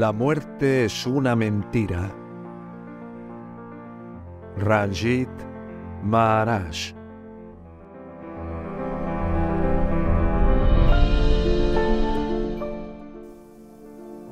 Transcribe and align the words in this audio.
La 0.00 0.12
muerte 0.12 0.86
es 0.86 1.06
una 1.06 1.36
mentira. 1.36 2.10
Ranjit 4.56 5.28
Maharaj 6.02 6.94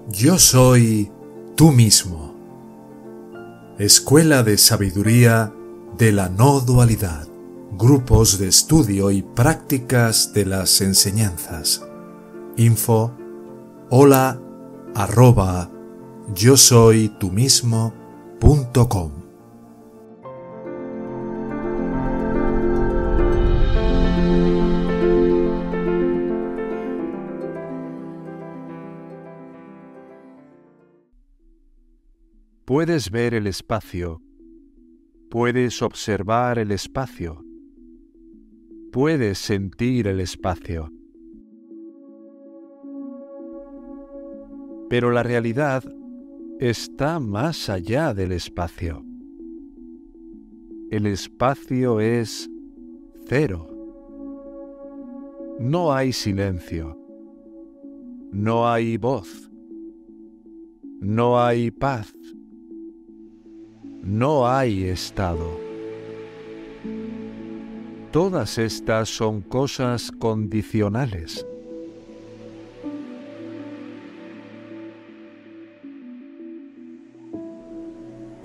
Yo 0.09 0.39
soy 0.39 1.13
tú 1.55 1.71
mismo. 1.71 2.35
Escuela 3.79 4.43
de 4.43 4.57
Sabiduría 4.57 5.53
de 5.99 6.13
la 6.13 6.31
No 6.31 6.61
Dualidad. 6.61 7.29
Grupos 7.73 8.39
de 8.39 8.49
estudio 8.49 9.11
y 9.11 9.21
prácticas 9.21 10.33
de 10.33 10.47
las 10.47 10.81
enseñanzas. 10.81 11.87
Info 12.57 13.13
hola 13.91 14.41
arroba 14.95 15.71
yo 16.35 16.57
soy 16.57 17.09
tú 17.19 17.31
mismo 17.31 17.95
punto 18.39 18.89
com. 18.89 19.13
Puedes 32.67 33.11
ver 33.11 33.33
el 33.33 33.47
espacio, 33.47 34.21
puedes 35.31 35.81
observar 35.81 36.59
el 36.59 36.71
espacio, 36.71 37.43
puedes 38.93 39.39
sentir 39.39 40.07
el 40.07 40.21
espacio. 40.21 40.91
Pero 44.89 45.11
la 45.11 45.23
realidad 45.23 45.85
está 46.59 47.21
más 47.21 47.69
allá 47.69 48.15
del 48.15 48.33
espacio. 48.33 49.05
El 50.91 51.07
espacio 51.07 52.01
es 52.01 52.51
cero. 53.27 53.69
No 55.59 55.93
hay 55.93 56.13
silencio. 56.13 56.99
No 58.33 58.69
hay 58.69 58.97
voz. 58.97 59.51
No 61.01 61.41
hay 61.41 61.71
paz 61.71 62.15
no 64.09 64.49
hay 64.49 64.85
estado. 64.85 65.61
Todas 68.11 68.57
estas 68.57 69.09
son 69.11 69.43
cosas 69.43 70.11
condicionales. 70.11 71.47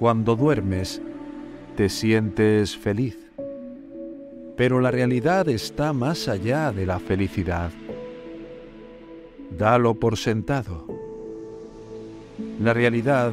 Cuando 0.04 0.36
duermes, 0.36 1.02
te 1.78 1.88
sientes 1.88 2.76
feliz, 2.76 3.18
pero 4.58 4.82
la 4.82 4.92
realidad 4.92 5.48
está 5.48 5.94
más 5.94 6.28
allá 6.28 6.74
de 6.74 6.86
la 6.86 7.00
felicidad. 7.00 7.72
Dalo 9.58 9.94
por 9.94 10.18
sentado. 10.18 10.86
La 12.60 12.74
realidad 12.74 13.32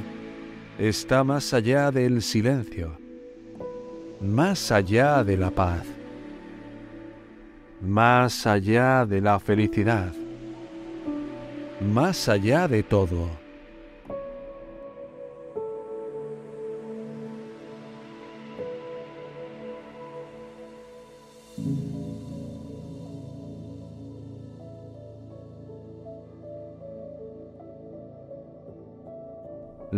está 0.79 1.25
más 1.25 1.53
allá 1.55 1.91
del 1.91 2.23
silencio, 2.23 2.97
más 4.21 4.71
allá 4.71 5.25
de 5.25 5.37
la 5.37 5.51
paz, 5.51 5.85
más 7.81 8.47
allá 8.47 9.05
de 9.07 9.21
la 9.21 9.41
felicidad, 9.41 10.13
más 11.93 12.29
allá 12.29 12.69
de 12.69 12.85
todo. 12.85 13.40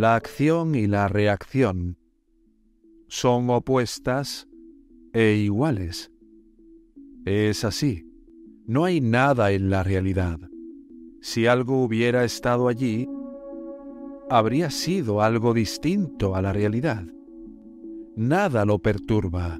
La 0.03 0.15
acción 0.15 0.75
y 0.75 0.85
la 0.85 1.07
reacción 1.07 1.97
son 3.07 3.49
opuestas 3.49 4.49
e 5.13 5.35
iguales. 5.35 6.11
Es 7.23 7.63
así. 7.63 8.05
No 8.67 8.83
hay 8.83 8.99
nada 8.99 9.53
en 9.53 9.69
la 9.69 9.81
realidad. 9.81 10.41
Si 11.21 11.47
algo 11.47 11.81
hubiera 11.81 12.25
estado 12.25 12.67
allí, 12.67 13.07
habría 14.29 14.71
sido 14.71 15.21
algo 15.21 15.53
distinto 15.53 16.35
a 16.35 16.41
la 16.41 16.51
realidad. 16.51 17.05
Nada 18.17 18.65
lo 18.65 18.79
perturba. 18.79 19.57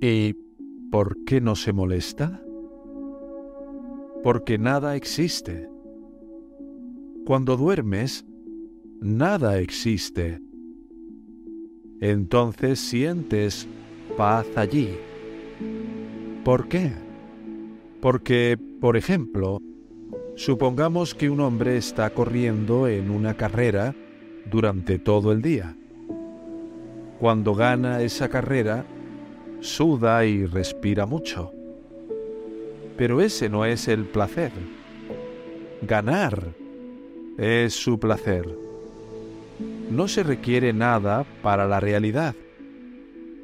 ¿Y 0.00 0.34
por 0.90 1.22
qué 1.22 1.40
no 1.40 1.54
se 1.54 1.72
molesta? 1.72 2.42
Porque 4.24 4.58
nada 4.58 4.96
existe. 4.96 5.70
Cuando 7.24 7.56
duermes, 7.56 8.26
nada 9.00 9.58
existe. 9.58 10.40
Entonces 12.00 12.78
sientes 12.78 13.66
paz 14.16 14.46
allí. 14.56 14.96
¿Por 16.44 16.68
qué? 16.68 16.92
Porque, 18.00 18.58
por 18.80 18.96
ejemplo, 18.96 19.60
supongamos 20.36 21.14
que 21.14 21.30
un 21.30 21.40
hombre 21.40 21.76
está 21.76 22.10
corriendo 22.10 22.88
en 22.88 23.10
una 23.10 23.34
carrera 23.34 23.94
durante 24.50 24.98
todo 24.98 25.32
el 25.32 25.42
día. 25.42 25.76
Cuando 27.18 27.54
gana 27.54 28.02
esa 28.02 28.28
carrera, 28.28 28.84
suda 29.60 30.24
y 30.26 30.44
respira 30.44 31.06
mucho. 31.06 31.52
Pero 32.96 33.20
ese 33.20 33.48
no 33.48 33.64
es 33.64 33.88
el 33.88 34.04
placer. 34.04 34.52
Ganar 35.82 36.54
es 37.38 37.74
su 37.74 37.98
placer 37.98 38.65
no 39.90 40.08
se 40.08 40.22
requiere 40.22 40.72
nada 40.72 41.24
para 41.42 41.66
la 41.66 41.80
realidad. 41.80 42.34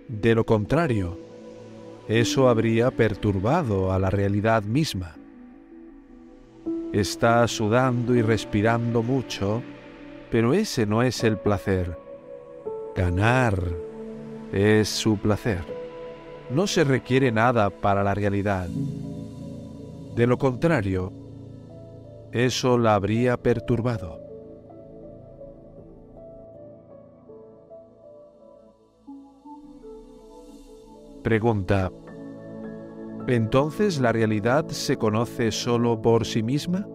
De 0.08 0.34
lo 0.34 0.44
contrario, 0.44 1.18
eso 2.08 2.48
habría 2.48 2.90
perturbado 2.90 3.92
a 3.92 3.98
la 3.98 4.10
realidad 4.10 4.62
misma. 4.62 5.16
Está 6.92 7.46
sudando 7.48 8.14
y 8.14 8.22
respirando 8.22 9.02
mucho, 9.02 9.62
pero 10.30 10.52
ese 10.52 10.84
no 10.84 11.02
es 11.02 11.24
el 11.24 11.38
placer. 11.38 11.96
Ganar 12.94 13.58
es 14.52 14.88
su 14.88 15.16
placer. 15.16 15.64
No 16.50 16.66
se 16.66 16.84
requiere 16.84 17.32
nada 17.32 17.70
para 17.70 18.02
la 18.02 18.14
realidad. 18.14 18.68
De 20.14 20.26
lo 20.26 20.36
contrario, 20.36 21.12
eso 22.32 22.76
la 22.76 22.94
habría 22.94 23.38
perturbado. 23.38 24.21
Pregunta. 31.22 31.90
¿Entonces 33.28 34.00
la 34.00 34.10
realidad 34.10 34.66
se 34.68 34.96
conoce 34.96 35.52
solo 35.52 36.02
por 36.02 36.26
sí 36.26 36.42
misma? 36.42 36.88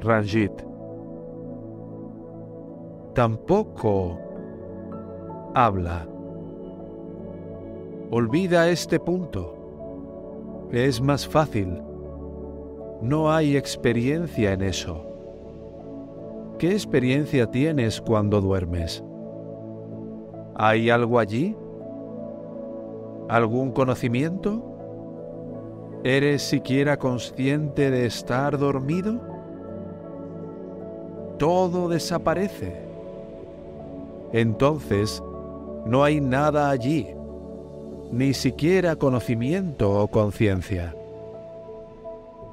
Ranjit. 0.00 0.52
Tampoco 3.14 4.18
habla. 5.54 6.06
Olvida 8.10 8.68
este 8.68 9.00
punto. 9.00 10.68
Es 10.70 11.00
más 11.00 11.26
fácil. 11.26 11.82
No 13.02 13.32
hay 13.32 13.56
experiencia 13.56 14.52
en 14.52 14.62
eso. 14.62 15.04
¿Qué 16.58 16.70
experiencia 16.70 17.50
tienes 17.50 18.00
cuando 18.00 18.40
duermes? 18.40 19.02
¿Hay 20.56 20.88
algo 20.88 21.18
allí? 21.18 21.56
¿Algún 23.28 23.72
conocimiento? 23.72 24.62
¿Eres 26.04 26.42
siquiera 26.42 26.96
consciente 26.96 27.90
de 27.90 28.06
estar 28.06 28.56
dormido? 28.56 29.20
Todo 31.38 31.88
desaparece. 31.88 32.84
Entonces, 34.32 35.22
no 35.86 36.04
hay 36.04 36.20
nada 36.20 36.70
allí, 36.70 37.08
ni 38.12 38.32
siquiera 38.32 38.94
conocimiento 38.94 39.90
o 39.90 40.06
conciencia. 40.08 40.94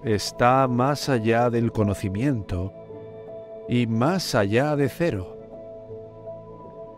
Está 0.04 0.68
más 0.68 1.08
allá 1.08 1.52
del 1.52 1.72
conocimiento 1.72 2.74
y 3.70 3.86
más 3.86 4.34
allá 4.34 4.76
de 4.76 4.90
cero 4.90 5.41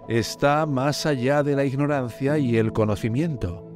está 0.07 0.65
más 0.65 1.05
allá 1.05 1.43
de 1.43 1.55
la 1.55 1.65
ignorancia 1.65 2.37
y 2.37 2.57
el 2.57 2.73
conocimiento. 2.73 3.69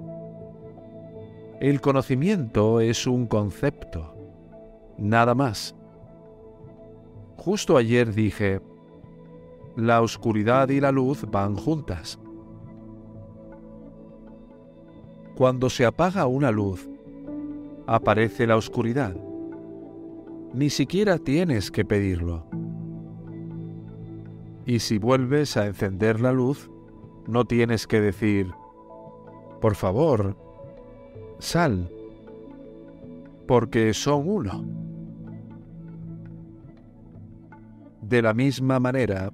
El 1.59 1.81
conocimiento 1.81 2.81
es 2.81 3.07
un 3.07 3.25
concepto. 3.25 4.13
Nada 4.97 5.33
más. 5.33 5.75
Justo 7.37 7.77
ayer 7.77 8.13
dije, 8.13 8.61
la 9.75 10.01
oscuridad 10.01 10.69
y 10.69 10.81
la 10.81 10.91
luz 10.91 11.25
van 11.29 11.55
juntas. 11.55 12.19
Cuando 15.35 15.69
se 15.69 15.85
apaga 15.85 16.25
una 16.25 16.51
luz, 16.51 16.89
aparece 17.85 18.47
la 18.47 18.57
oscuridad. 18.57 19.15
Ni 20.53 20.69
siquiera 20.69 21.19
tienes 21.19 21.69
que 21.69 21.85
pedirlo. 21.85 22.45
Y 24.67 24.79
si 24.79 24.97
vuelves 24.97 25.55
a 25.55 25.65
encender 25.65 26.19
la 26.19 26.33
luz, 26.33 26.69
no 27.25 27.45
tienes 27.45 27.87
que 27.87 28.01
decir, 28.01 28.51
por 29.61 29.75
favor, 29.75 30.35
sal, 31.39 31.89
porque 33.47 33.93
son 33.93 34.27
uno. 34.27 34.65
De 38.01 38.21
la 38.21 38.33
misma 38.33 38.77
manera, 38.81 39.31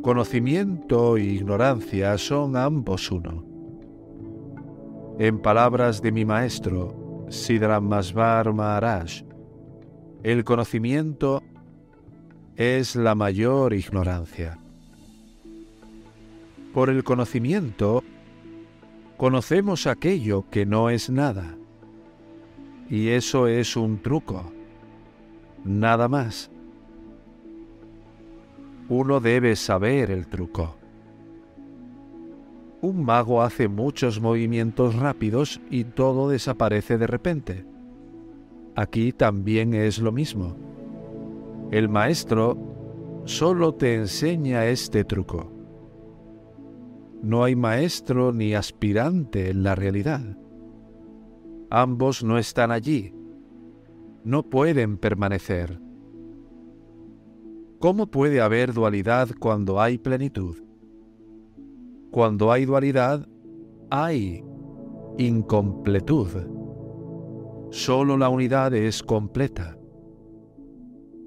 conocimiento 0.00 1.18
e 1.18 1.24
ignorancia 1.24 2.16
son 2.16 2.56
ambos 2.56 3.12
uno. 3.12 3.44
En 5.18 5.42
palabras 5.42 6.00
de 6.00 6.10
mi 6.10 6.24
maestro, 6.24 7.26
Siddhamasvar 7.28 8.50
Maharaj, 8.54 9.24
el 10.22 10.42
conocimiento 10.44 11.41
es 12.56 12.96
la 12.96 13.14
mayor 13.14 13.72
ignorancia. 13.72 14.58
Por 16.74 16.90
el 16.90 17.04
conocimiento, 17.04 18.02
conocemos 19.16 19.86
aquello 19.86 20.44
que 20.50 20.66
no 20.66 20.90
es 20.90 21.10
nada. 21.10 21.54
Y 22.88 23.08
eso 23.08 23.46
es 23.46 23.76
un 23.76 24.02
truco. 24.02 24.52
Nada 25.64 26.08
más. 26.08 26.50
Uno 28.88 29.20
debe 29.20 29.56
saber 29.56 30.10
el 30.10 30.26
truco. 30.26 30.76
Un 32.82 33.04
mago 33.04 33.42
hace 33.42 33.68
muchos 33.68 34.20
movimientos 34.20 34.96
rápidos 34.96 35.60
y 35.70 35.84
todo 35.84 36.28
desaparece 36.28 36.98
de 36.98 37.06
repente. 37.06 37.64
Aquí 38.74 39.12
también 39.12 39.72
es 39.72 39.98
lo 39.98 40.10
mismo. 40.10 40.71
El 41.72 41.88
maestro 41.88 43.22
solo 43.24 43.74
te 43.74 43.94
enseña 43.94 44.66
este 44.66 45.04
truco. 45.04 45.50
No 47.22 47.44
hay 47.44 47.56
maestro 47.56 48.30
ni 48.30 48.52
aspirante 48.52 49.48
en 49.48 49.62
la 49.62 49.74
realidad. 49.74 50.20
Ambos 51.70 52.22
no 52.24 52.36
están 52.36 52.72
allí. 52.72 53.14
No 54.22 54.42
pueden 54.42 54.98
permanecer. 54.98 55.80
¿Cómo 57.78 58.06
puede 58.08 58.42
haber 58.42 58.74
dualidad 58.74 59.30
cuando 59.40 59.80
hay 59.80 59.96
plenitud? 59.96 60.58
Cuando 62.10 62.52
hay 62.52 62.66
dualidad, 62.66 63.26
hay 63.88 64.44
incompletud. 65.16 66.28
Solo 67.70 68.18
la 68.18 68.28
unidad 68.28 68.74
es 68.74 69.02
completa. 69.02 69.78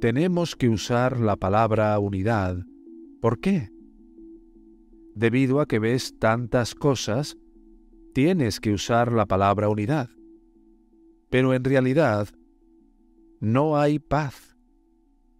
Tenemos 0.05 0.55
que 0.55 0.69
usar 0.69 1.19
la 1.19 1.35
palabra 1.35 1.97
unidad. 1.97 2.57
¿Por 3.19 3.39
qué? 3.39 3.71
debido 5.15 5.61
a 5.61 5.65
que 5.65 5.79
ves 5.79 6.19
tantas 6.19 6.75
cosas, 6.75 7.39
tienes 8.13 8.59
que 8.59 8.71
usar 8.71 9.11
la 9.11 9.25
palabra 9.25 9.67
unidad. 9.67 10.11
Pero 11.31 11.55
en 11.55 11.63
realidad, 11.63 12.27
no 13.39 13.77
hay 13.79 13.97
paz, 13.97 14.55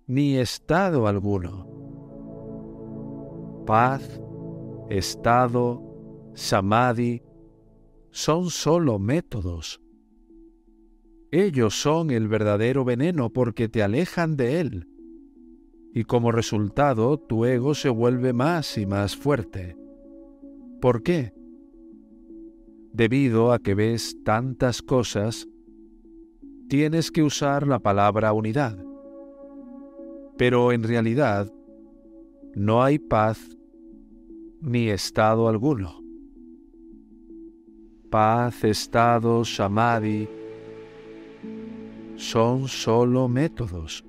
ni 0.07 0.37
estado 0.37 1.07
alguno. 1.07 1.67
Paz, 3.67 4.19
estado, 4.89 5.79
samadhi, 6.33 7.21
son 8.09 8.49
solo 8.49 8.97
métodos. 8.97 9.79
Ellos 11.37 11.81
son 11.81 12.11
el 12.11 12.29
verdadero 12.29 12.85
veneno 12.85 13.29
porque 13.29 13.67
te 13.67 13.83
alejan 13.83 14.37
de 14.37 14.61
él 14.61 14.87
y 15.93 16.05
como 16.05 16.31
resultado 16.31 17.17
tu 17.17 17.43
ego 17.43 17.75
se 17.75 17.89
vuelve 17.89 18.31
más 18.31 18.77
y 18.77 18.85
más 18.85 19.17
fuerte. 19.17 19.75
¿Por 20.79 21.03
qué? 21.03 21.33
Debido 22.93 23.51
a 23.51 23.59
que 23.59 23.75
ves 23.75 24.15
tantas 24.23 24.81
cosas, 24.81 25.45
tienes 26.69 27.11
que 27.11 27.21
usar 27.21 27.67
la 27.67 27.79
palabra 27.79 28.31
unidad. 28.31 28.77
Pero 30.37 30.71
en 30.71 30.83
realidad 30.83 31.51
no 32.55 32.81
hay 32.81 32.97
paz 32.97 33.57
ni 34.61 34.87
estado 34.87 35.49
alguno. 35.49 36.01
Paz, 38.09 38.63
estado, 38.63 39.43
samadhi 39.43 40.29
son 42.15 42.67
solo 42.67 43.27
métodos 43.27 44.05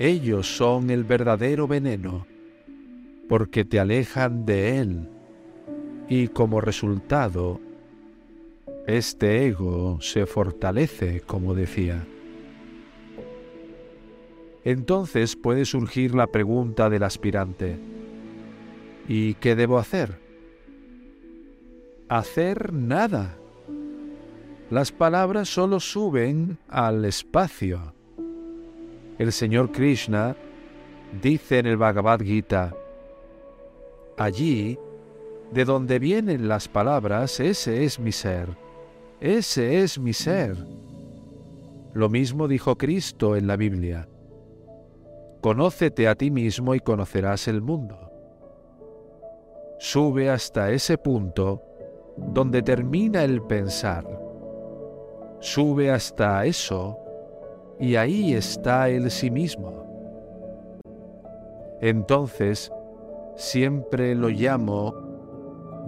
Ellos 0.00 0.56
son 0.56 0.88
el 0.88 1.04
verdadero 1.04 1.68
veneno, 1.68 2.26
porque 3.28 3.66
te 3.66 3.78
alejan 3.78 4.46
de 4.46 4.78
Él 4.78 5.10
y 6.08 6.28
como 6.28 6.62
resultado, 6.62 7.60
este 8.86 9.46
ego 9.46 9.98
se 10.00 10.24
fortalece, 10.24 11.20
como 11.20 11.54
decía. 11.54 12.06
Entonces 14.64 15.36
puede 15.36 15.66
surgir 15.66 16.14
la 16.14 16.28
pregunta 16.28 16.88
del 16.88 17.02
aspirante, 17.02 17.78
¿y 19.06 19.34
qué 19.34 19.54
debo 19.54 19.76
hacer? 19.76 20.18
Hacer 22.08 22.72
nada. 22.72 23.36
Las 24.70 24.92
palabras 24.92 25.48
solo 25.48 25.80
suben 25.80 26.58
al 26.68 27.04
espacio 27.04 27.94
el 29.20 29.32
Señor 29.32 29.70
Krishna 29.70 30.34
dice 31.20 31.58
en 31.58 31.66
el 31.66 31.76
Bhagavad 31.76 32.20
Gita, 32.22 32.74
allí, 34.16 34.78
de 35.52 35.66
donde 35.66 35.98
vienen 35.98 36.48
las 36.48 36.68
palabras, 36.68 37.38
ese 37.38 37.84
es 37.84 38.00
mi 38.00 38.12
ser, 38.12 38.48
ese 39.20 39.82
es 39.82 39.98
mi 39.98 40.14
ser. 40.14 40.56
Lo 41.92 42.08
mismo 42.08 42.48
dijo 42.48 42.78
Cristo 42.78 43.36
en 43.36 43.46
la 43.46 43.56
Biblia. 43.56 44.08
Conócete 45.42 46.08
a 46.08 46.14
ti 46.14 46.30
mismo 46.30 46.74
y 46.74 46.80
conocerás 46.80 47.46
el 47.46 47.60
mundo. 47.60 48.10
Sube 49.80 50.30
hasta 50.30 50.70
ese 50.70 50.96
punto 50.96 51.62
donde 52.16 52.62
termina 52.62 53.22
el 53.22 53.42
pensar. 53.42 54.19
Sube 55.40 55.90
hasta 55.90 56.44
eso 56.44 56.98
y 57.78 57.96
ahí 57.96 58.34
está 58.34 58.88
el 58.88 59.10
sí 59.10 59.30
mismo. 59.30 59.86
Entonces, 61.80 62.70
siempre 63.36 64.14
lo 64.14 64.28
llamo 64.28 64.94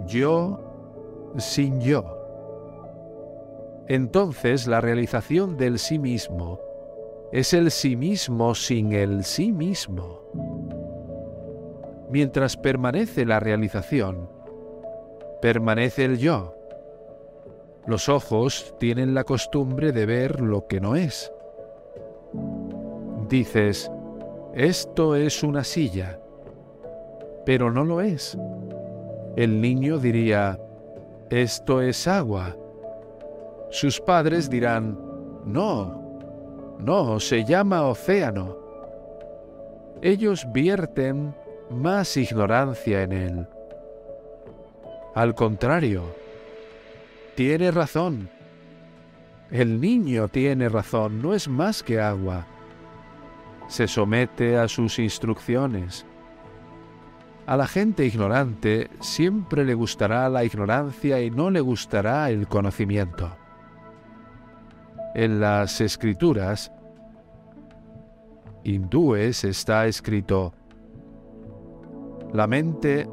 yo 0.07 0.59
sin 1.37 1.79
yo. 1.79 2.03
Entonces 3.87 4.65
la 4.65 4.81
realización 4.81 5.57
del 5.57 5.77
sí 5.77 5.99
mismo 5.99 6.59
es 7.31 7.53
el 7.53 7.69
sí 7.71 7.95
mismo 7.95 8.55
sin 8.55 8.93
el 8.93 9.23
sí 9.23 9.51
mismo. 9.51 10.21
Mientras 12.09 12.57
permanece 12.57 13.25
la 13.25 13.39
realización, 13.39 14.29
permanece 15.41 16.05
el 16.05 16.17
yo. 16.17 16.55
Los 17.85 18.09
ojos 18.09 18.73
tienen 18.79 19.13
la 19.13 19.23
costumbre 19.23 19.91
de 19.91 20.05
ver 20.05 20.41
lo 20.41 20.67
que 20.67 20.79
no 20.79 20.95
es 20.95 21.31
dices, 23.33 23.89
esto 24.53 25.15
es 25.15 25.41
una 25.41 25.63
silla, 25.63 26.19
pero 27.45 27.71
no 27.71 27.83
lo 27.83 28.01
es. 28.01 28.37
El 29.35 29.59
niño 29.59 29.97
diría, 29.97 30.59
esto 31.31 31.81
es 31.81 32.07
agua. 32.07 32.55
Sus 33.71 33.99
padres 33.99 34.51
dirán, 34.51 34.99
no, 35.45 36.19
no, 36.77 37.19
se 37.19 37.43
llama 37.43 37.87
océano. 37.87 38.55
Ellos 40.03 40.45
vierten 40.51 41.33
más 41.71 42.15
ignorancia 42.17 43.01
en 43.01 43.13
él. 43.13 43.47
Al 45.15 45.33
contrario, 45.33 46.03
tiene 47.35 47.71
razón. 47.71 48.29
El 49.51 49.79
niño 49.79 50.27
tiene 50.27 50.69
razón, 50.69 51.21
no 51.21 51.33
es 51.33 51.47
más 51.47 51.83
que 51.83 51.99
agua 51.99 52.47
se 53.67 53.87
somete 53.87 54.57
a 54.57 54.67
sus 54.67 54.99
instrucciones. 54.99 56.05
A 57.45 57.57
la 57.57 57.67
gente 57.67 58.05
ignorante 58.05 58.89
siempre 58.99 59.65
le 59.65 59.73
gustará 59.73 60.29
la 60.29 60.43
ignorancia 60.43 61.19
y 61.21 61.29
no 61.29 61.49
le 61.49 61.59
gustará 61.59 62.29
el 62.29 62.47
conocimiento. 62.47 63.35
En 65.15 65.39
las 65.39 65.81
escrituras 65.81 66.71
hindúes 68.63 69.43
está 69.43 69.87
escrito, 69.87 70.53
la 72.31 72.47
mente 72.47 73.07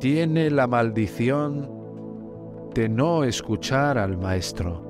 tiene 0.00 0.50
la 0.50 0.66
maldición 0.66 1.73
no 2.74 3.24
escuchar 3.24 3.98
al 3.98 4.18
maestro. 4.18 4.82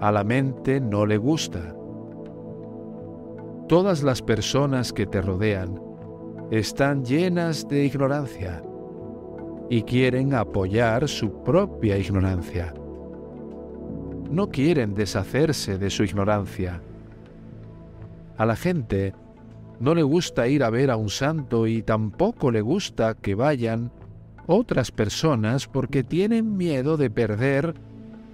A 0.00 0.12
la 0.12 0.24
mente 0.24 0.80
no 0.80 1.06
le 1.06 1.16
gusta. 1.16 1.74
Todas 3.66 4.02
las 4.02 4.20
personas 4.22 4.92
que 4.92 5.06
te 5.06 5.20
rodean 5.20 5.80
están 6.50 7.04
llenas 7.04 7.66
de 7.68 7.84
ignorancia 7.84 8.62
y 9.70 9.82
quieren 9.82 10.34
apoyar 10.34 11.08
su 11.08 11.42
propia 11.42 11.98
ignorancia. 11.98 12.72
No 14.30 14.48
quieren 14.48 14.94
deshacerse 14.94 15.78
de 15.78 15.90
su 15.90 16.04
ignorancia. 16.04 16.82
A 18.36 18.46
la 18.46 18.56
gente 18.56 19.14
no 19.80 19.94
le 19.94 20.02
gusta 20.02 20.46
ir 20.46 20.62
a 20.62 20.70
ver 20.70 20.90
a 20.90 20.96
un 20.96 21.08
santo 21.08 21.66
y 21.66 21.82
tampoco 21.82 22.50
le 22.50 22.60
gusta 22.60 23.14
que 23.14 23.34
vayan 23.34 23.90
otras 24.48 24.90
personas 24.90 25.68
porque 25.68 26.02
tienen 26.02 26.56
miedo 26.56 26.96
de 26.96 27.10
perder 27.10 27.74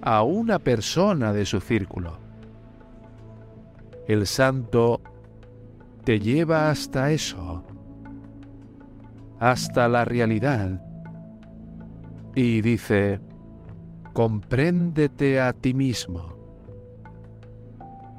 a 0.01 0.23
una 0.23 0.57
persona 0.57 1.31
de 1.31 1.45
su 1.45 1.59
círculo. 1.59 2.17
El 4.07 4.25
santo 4.25 5.01
te 6.03 6.19
lleva 6.19 6.71
hasta 6.71 7.11
eso 7.11 7.63
hasta 9.39 9.87
la 9.87 10.05
realidad 10.05 10.81
y 12.35 12.61
dice, 12.61 13.19
compréndete 14.13 15.39
a 15.39 15.53
ti 15.53 15.73
mismo. 15.73 16.35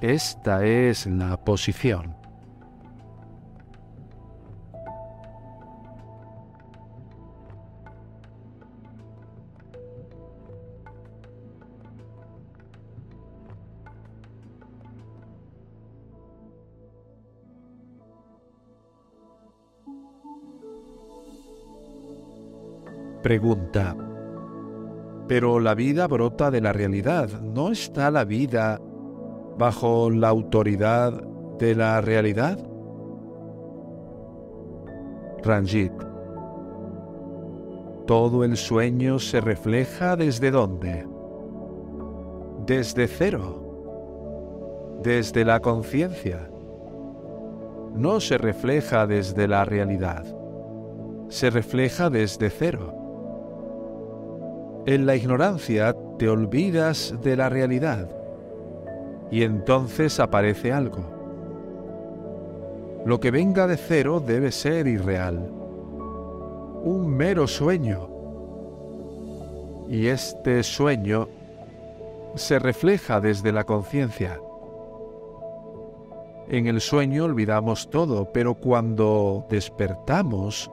Esta 0.01 0.65
es 0.65 1.07
la 1.07 1.37
posición. 1.37 2.17
Pregunta. 23.23 23.97
Pero 25.29 25.59
la 25.59 25.75
vida 25.75 26.07
brota 26.07 26.51
de 26.51 26.61
la 26.61 26.73
realidad. 26.73 27.29
¿No 27.41 27.71
está 27.71 28.11
la 28.11 28.25
vida 28.25 28.81
bajo 29.59 30.11
la 30.11 30.29
autoridad 30.29 31.13
de 31.59 31.75
la 31.75 32.01
realidad? 32.01 32.59
Ranjit. 35.43 35.93
Todo 38.07 38.45
el 38.45 38.57
sueño 38.57 39.19
se 39.19 39.41
refleja 39.41 40.15
desde 40.17 40.53
dónde? 40.53 41.07
Desde 42.65 43.09
cero. 43.09 44.99
Desde 45.03 45.45
la 45.45 45.61
conciencia. 45.61 46.49
No 47.95 48.21
se 48.21 48.39
refleja 48.39 49.07
desde 49.07 49.49
la 49.49 49.65
realidad. 49.65 50.25
Se 51.29 51.51
refleja 51.51 52.11
desde 52.11 52.51
cero. 52.51 53.06
En 54.87 55.05
la 55.05 55.17
ignorancia 55.17 55.97
te 56.17 56.29
olvidas 56.29 57.13
de 57.21 57.37
la 57.37 57.49
realidad 57.49 58.09
y 59.33 59.43
entonces 59.43 60.21
aparece 60.21 60.73
algo. 60.73 61.05
Lo 63.05 63.19
que 63.19 63.33
venga 63.33 63.67
de 63.67 63.79
cero 63.79 64.23
debe 64.25 64.53
ser 64.53 64.87
irreal, 64.87 65.51
un 66.85 67.09
mero 67.09 67.49
sueño. 67.49 68.09
Y 69.89 70.07
este 70.07 70.63
sueño 70.63 71.27
se 72.37 72.61
refleja 72.61 73.21
desde 73.21 73.51
la 73.51 73.65
conciencia. 73.65 74.39
En 76.49 76.69
el 76.69 76.81
sueño 76.81 77.25
olvidamos 77.25 77.91
todo, 77.91 78.31
pero 78.33 78.55
cuando 78.55 79.47
despertamos, 79.51 80.71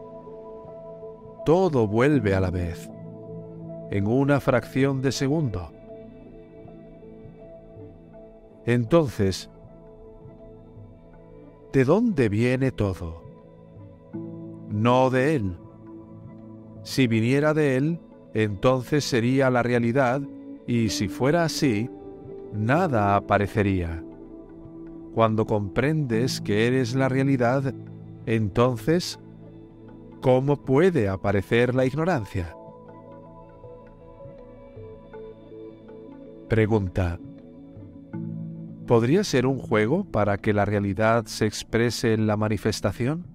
todo 1.48 1.88
vuelve 1.88 2.36
a 2.36 2.40
la 2.40 2.52
vez 2.52 2.93
en 3.94 4.08
una 4.08 4.40
fracción 4.40 5.04
de 5.04 5.12
segundo. 5.12 5.72
Entonces, 8.66 9.52
¿de 11.72 11.86
dónde 11.86 12.28
viene 12.28 12.72
todo? 12.72 13.22
No 14.68 15.12
de 15.12 15.36
Él. 15.36 15.58
Si 16.82 17.06
viniera 17.06 17.54
de 17.54 17.78
Él, 17.78 18.00
entonces 18.34 19.04
sería 19.04 19.52
la 19.52 19.62
realidad 19.62 20.22
y 20.66 20.90
si 20.90 21.08
fuera 21.08 21.44
así, 21.44 21.88
nada 22.52 23.16
aparecería. 23.16 24.04
Cuando 25.14 25.46
comprendes 25.46 26.42
que 26.42 26.66
eres 26.66 26.96
la 26.96 27.10
realidad, 27.10 27.76
entonces, 28.26 29.20
¿cómo 30.20 30.66
puede 30.66 31.10
aparecer 31.10 31.76
la 31.76 31.86
ignorancia? 31.86 32.56
Pregunta. 36.54 37.20
¿Podría 38.86 39.24
ser 39.24 39.48
un 39.48 39.58
juego 39.58 40.04
para 40.06 40.38
que 40.38 40.54
la 40.54 40.66
realidad 40.66 41.26
se 41.26 41.48
exprese 41.48 42.14
en 42.14 42.28
la 42.28 42.38
manifestación? 42.38 43.26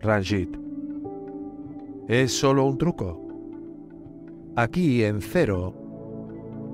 Ranjit. 0.00 0.58
Es 2.08 2.36
solo 2.36 2.64
un 2.64 2.78
truco. 2.78 3.24
Aquí 4.56 5.04
en 5.04 5.20
cero 5.20 5.72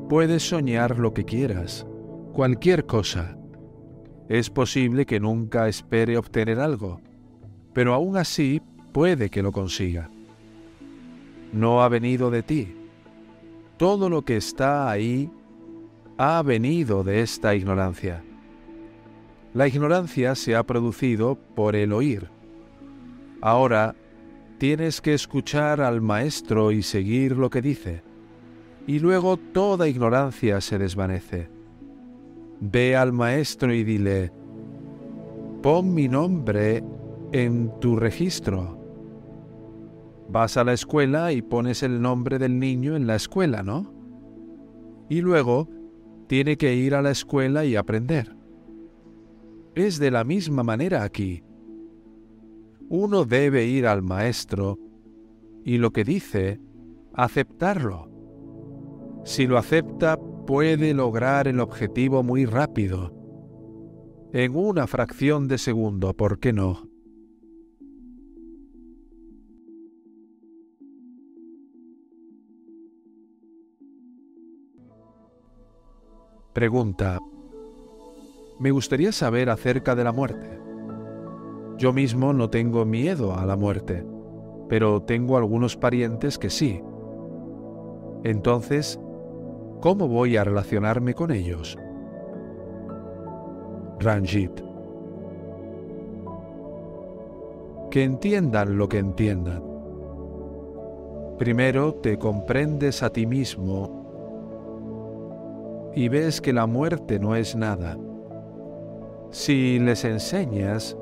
puedes 0.08 0.42
soñar 0.42 0.98
lo 0.98 1.12
que 1.12 1.26
quieras, 1.26 1.86
cualquier 2.32 2.86
cosa. 2.86 3.36
Es 4.30 4.48
posible 4.48 5.04
que 5.04 5.20
nunca 5.20 5.68
espere 5.68 6.16
obtener 6.16 6.58
algo, 6.60 7.02
pero 7.74 7.92
aún 7.92 8.16
así 8.16 8.62
puede 8.90 9.28
que 9.28 9.42
lo 9.42 9.52
consiga. 9.52 10.08
No 11.52 11.82
ha 11.82 11.90
venido 11.90 12.30
de 12.30 12.42
ti, 12.42 12.79
todo 13.80 14.10
lo 14.10 14.26
que 14.26 14.36
está 14.36 14.90
ahí 14.90 15.30
ha 16.18 16.42
venido 16.42 17.02
de 17.02 17.22
esta 17.22 17.54
ignorancia. 17.54 18.22
La 19.54 19.68
ignorancia 19.68 20.34
se 20.34 20.54
ha 20.54 20.64
producido 20.64 21.38
por 21.54 21.74
el 21.74 21.94
oír. 21.94 22.28
Ahora 23.40 23.96
tienes 24.58 25.00
que 25.00 25.14
escuchar 25.14 25.80
al 25.80 26.02
maestro 26.02 26.72
y 26.72 26.82
seguir 26.82 27.38
lo 27.38 27.48
que 27.48 27.62
dice, 27.62 28.02
y 28.86 28.98
luego 28.98 29.38
toda 29.38 29.88
ignorancia 29.88 30.60
se 30.60 30.76
desvanece. 30.76 31.48
Ve 32.60 32.96
al 32.96 33.14
maestro 33.14 33.72
y 33.72 33.82
dile, 33.82 34.30
pon 35.62 35.94
mi 35.94 36.06
nombre 36.06 36.84
en 37.32 37.72
tu 37.80 37.96
registro 37.96 38.79
Vas 40.30 40.56
a 40.56 40.62
la 40.62 40.72
escuela 40.72 41.32
y 41.32 41.42
pones 41.42 41.82
el 41.82 42.00
nombre 42.00 42.38
del 42.38 42.60
niño 42.60 42.94
en 42.94 43.08
la 43.08 43.16
escuela, 43.16 43.64
¿no? 43.64 43.92
Y 45.08 45.22
luego 45.22 45.68
tiene 46.28 46.56
que 46.56 46.76
ir 46.76 46.94
a 46.94 47.02
la 47.02 47.10
escuela 47.10 47.64
y 47.64 47.74
aprender. 47.74 48.36
Es 49.74 49.98
de 49.98 50.12
la 50.12 50.22
misma 50.22 50.62
manera 50.62 51.02
aquí. 51.02 51.42
Uno 52.88 53.24
debe 53.24 53.66
ir 53.66 53.88
al 53.88 54.02
maestro 54.02 54.78
y 55.64 55.78
lo 55.78 55.92
que 55.92 56.04
dice, 56.04 56.60
aceptarlo. 57.12 58.08
Si 59.24 59.48
lo 59.48 59.58
acepta, 59.58 60.16
puede 60.46 60.94
lograr 60.94 61.48
el 61.48 61.58
objetivo 61.58 62.22
muy 62.22 62.44
rápido. 62.44 63.12
En 64.32 64.54
una 64.54 64.86
fracción 64.86 65.48
de 65.48 65.58
segundo, 65.58 66.14
¿por 66.14 66.38
qué 66.38 66.52
no? 66.52 66.89
Pregunta. 76.52 77.18
Me 78.58 78.70
gustaría 78.70 79.12
saber 79.12 79.50
acerca 79.50 79.94
de 79.94 80.04
la 80.04 80.12
muerte. 80.12 80.58
Yo 81.78 81.92
mismo 81.92 82.32
no 82.32 82.50
tengo 82.50 82.84
miedo 82.84 83.34
a 83.34 83.46
la 83.46 83.56
muerte, 83.56 84.04
pero 84.68 85.02
tengo 85.02 85.36
algunos 85.36 85.76
parientes 85.76 86.38
que 86.38 86.50
sí. 86.50 86.82
Entonces, 88.24 89.00
¿cómo 89.80 90.08
voy 90.08 90.36
a 90.36 90.44
relacionarme 90.44 91.14
con 91.14 91.30
ellos? 91.30 91.78
Ranjit. 93.98 94.70
que 97.90 98.04
entiendan 98.04 98.78
lo 98.78 98.88
que 98.88 98.98
entiendan. 98.98 99.62
Primero 101.38 101.94
te 101.94 102.18
comprendes 102.18 103.02
a 103.02 103.10
ti 103.10 103.26
mismo 103.26 103.99
y 105.94 106.08
ves 106.08 106.40
que 106.40 106.52
la 106.52 106.66
muerte 106.66 107.18
no 107.18 107.34
es 107.34 107.56
nada. 107.56 107.96
Si 109.30 109.78
les 109.78 110.04
enseñas, 110.04 110.96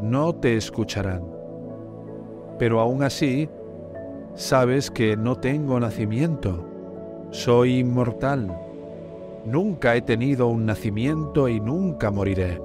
no 0.00 0.34
te 0.34 0.56
escucharán. 0.56 1.22
Pero 2.58 2.80
aún 2.80 3.02
así, 3.02 3.48
sabes 4.34 4.90
que 4.90 5.16
no 5.16 5.36
tengo 5.36 5.78
nacimiento, 5.80 6.64
soy 7.30 7.78
inmortal, 7.78 8.56
nunca 9.44 9.94
he 9.96 10.02
tenido 10.02 10.48
un 10.48 10.66
nacimiento 10.66 11.48
y 11.48 11.60
nunca 11.60 12.10
moriré. 12.10 12.60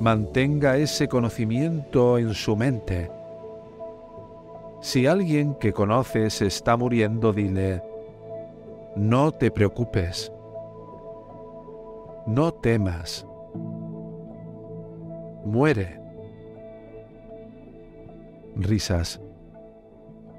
Mantenga 0.00 0.76
ese 0.76 1.08
conocimiento 1.08 2.18
en 2.18 2.34
su 2.34 2.56
mente. 2.56 3.10
Si 4.80 5.06
alguien 5.06 5.54
que 5.54 5.72
conoces 5.72 6.40
está 6.40 6.76
muriendo, 6.76 7.32
dile, 7.32 7.82
no 8.96 9.32
te 9.32 9.50
preocupes, 9.50 10.32
no 12.26 12.52
temas, 12.52 13.26
muere. 15.44 16.00
Risas. 18.56 19.20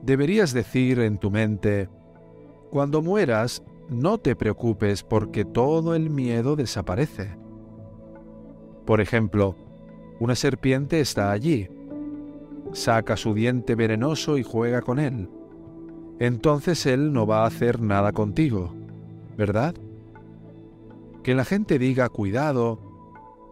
Deberías 0.01 0.53
decir 0.53 0.99
en 0.99 1.17
tu 1.17 1.31
mente, 1.31 1.89
cuando 2.69 3.01
mueras, 3.01 3.63
no 3.89 4.17
te 4.17 4.35
preocupes 4.35 5.03
porque 5.03 5.45
todo 5.45 5.95
el 5.95 6.09
miedo 6.09 6.55
desaparece. 6.55 7.35
Por 8.85 9.01
ejemplo, 9.01 9.55
una 10.19 10.35
serpiente 10.35 10.99
está 10.99 11.31
allí, 11.31 11.69
saca 12.73 13.17
su 13.17 13.33
diente 13.33 13.75
venenoso 13.75 14.37
y 14.37 14.43
juega 14.43 14.81
con 14.81 14.99
él. 14.99 15.29
Entonces 16.19 16.85
él 16.85 17.13
no 17.13 17.25
va 17.25 17.43
a 17.43 17.47
hacer 17.47 17.81
nada 17.81 18.11
contigo, 18.11 18.73
¿verdad? 19.37 19.73
Que 21.23 21.33
la 21.33 21.45
gente 21.45 21.79
diga, 21.79 22.09
cuidado, 22.09 22.79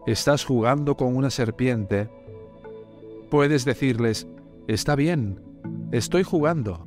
estás 0.06 0.44
jugando 0.44 0.96
con 0.96 1.16
una 1.16 1.30
serpiente, 1.30 2.08
puedes 3.30 3.64
decirles, 3.64 4.26
está 4.66 4.94
bien, 4.96 5.40
estoy 5.92 6.22
jugando. 6.22 6.86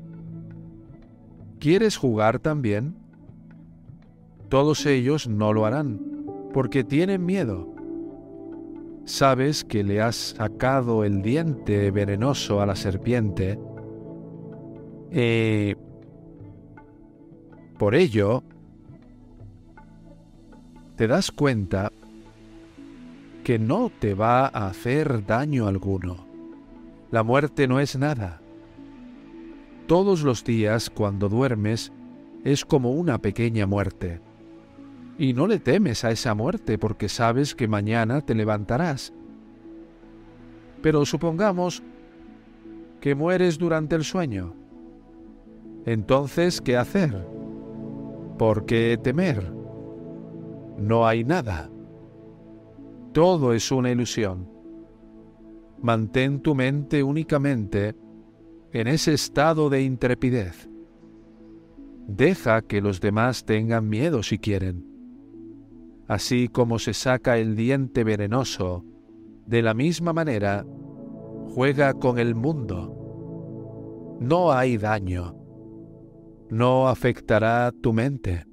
¿Quieres 1.59 1.97
jugar 1.97 2.39
también? 2.39 2.95
Todos 4.49 4.85
ellos 4.85 5.27
no 5.27 5.53
lo 5.53 5.65
harán, 5.65 5.99
porque 6.53 6.83
tienen 6.83 7.25
miedo. 7.25 7.73
Sabes 9.05 9.63
que 9.63 9.83
le 9.83 10.01
has 10.01 10.35
sacado 10.37 11.03
el 11.03 11.21
diente 11.21 11.89
venenoso 11.91 12.61
a 12.61 12.65
la 12.65 12.75
serpiente. 12.75 13.59
Eh, 15.11 15.75
por 17.77 17.95
ello, 17.95 18.43
te 20.95 21.07
das 21.07 21.31
cuenta 21.31 21.91
que 23.43 23.59
no 23.59 23.91
te 23.99 24.13
va 24.13 24.45
a 24.45 24.67
hacer 24.67 25.25
daño 25.25 25.67
alguno. 25.67 26.25
La 27.11 27.23
muerte 27.23 27.67
no 27.67 27.79
es 27.79 27.97
nada. 27.97 28.39
Todos 29.87 30.23
los 30.23 30.45
días 30.45 30.89
cuando 30.89 31.27
duermes 31.27 31.91
es 32.45 32.63
como 32.63 32.91
una 32.91 33.17
pequeña 33.17 33.65
muerte. 33.65 34.21
Y 35.17 35.33
no 35.33 35.45
le 35.47 35.59
temes 35.59 36.05
a 36.05 36.11
esa 36.11 36.33
muerte 36.33 36.77
porque 36.77 37.09
sabes 37.09 37.53
que 37.53 37.67
mañana 37.67 38.21
te 38.21 38.33
levantarás. 38.33 39.11
Pero 40.81 41.05
supongamos 41.05 41.83
que 43.01 43.13
mueres 43.13 43.57
durante 43.57 43.95
el 43.95 44.03
sueño. 44.03 44.60
Entonces, 45.85 46.61
¿qué 46.61 46.77
hacer? 46.77 47.27
¿Por 48.37 48.65
qué 48.65 48.99
temer? 49.01 49.51
No 50.77 51.07
hay 51.07 51.23
nada. 51.23 51.69
Todo 53.13 53.53
es 53.53 53.71
una 53.71 53.91
ilusión. 53.91 54.49
Mantén 55.81 56.41
tu 56.41 56.55
mente 56.55 57.03
únicamente 57.03 57.95
en 58.71 58.87
ese 58.87 59.13
estado 59.13 59.69
de 59.69 59.81
intrepidez. 59.81 60.69
Deja 62.07 62.61
que 62.61 62.81
los 62.81 63.01
demás 63.01 63.45
tengan 63.45 63.89
miedo 63.89 64.23
si 64.23 64.37
quieren. 64.37 64.85
Así 66.07 66.47
como 66.47 66.77
se 66.79 66.93
saca 66.93 67.37
el 67.37 67.55
diente 67.55 68.03
venenoso, 68.03 68.85
de 69.45 69.61
la 69.61 69.73
misma 69.73 70.13
manera, 70.13 70.65
juega 71.53 71.93
con 71.93 72.19
el 72.19 72.35
mundo. 72.35 74.17
No 74.19 74.51
hay 74.51 74.77
daño. 74.77 75.40
No 76.51 76.87
afectará 76.87 77.71
tu 77.71 77.93
mente. 77.93 78.45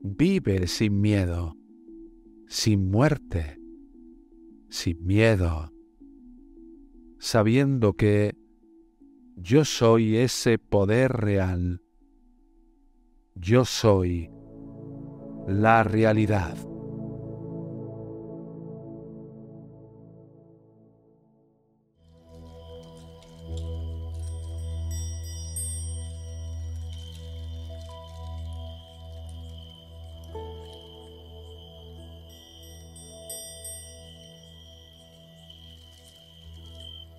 Vive 0.00 0.66
sin 0.66 1.00
miedo 1.00 1.56
sin 2.54 2.88
muerte, 2.88 3.58
sin 4.68 5.04
miedo, 5.04 5.72
sabiendo 7.18 7.94
que 7.94 8.36
yo 9.36 9.64
soy 9.64 10.18
ese 10.18 10.58
poder 10.58 11.10
real, 11.12 11.82
yo 13.34 13.64
soy 13.64 14.30
la 15.48 15.82
realidad. 15.82 16.56